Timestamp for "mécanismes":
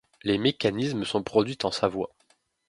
0.39-1.05